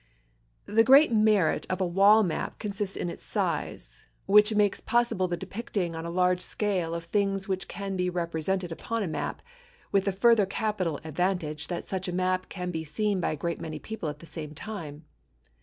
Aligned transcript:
The 0.65 0.83
great 0.83 1.11
merit 1.13 1.67
of 1.69 1.79
a 1.79 1.85
wall 1.85 2.23
map 2.23 2.57
consists 2.57 2.95
in 2.95 3.07
its 3.07 3.23
size, 3.23 4.03
which 4.25 4.55
makes 4.55 4.81
possible 4.81 5.27
the 5.27 5.37
depicting 5.37 5.95
on 5.95 6.07
a 6.07 6.09
large 6.09 6.41
scale 6.41 6.95
of 6.95 7.03
the 7.03 7.09
things 7.09 7.47
which 7.47 7.67
can 7.67 7.95
be 7.95 8.09
represented 8.09 8.71
upon 8.71 9.03
a 9.03 9.07
map, 9.07 9.43
with 9.91 10.05
the 10.05 10.11
further 10.11 10.47
capital 10.47 10.99
advantage 11.03 11.67
that 11.67 11.87
such 11.87 12.07
a 12.07 12.11
map 12.15 12.49
can 12.49 12.71
be 12.71 12.83
seen 12.83 13.19
by 13.19 13.33
a 13.33 13.37
great 13.37 13.61
many 13.61 13.77
people 13.77 14.09
at 14.09 14.17
the 14.17 14.25
same 14.25 14.55
time. 14.55 15.05